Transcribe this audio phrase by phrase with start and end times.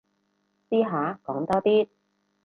[0.67, 1.87] 試下講多啲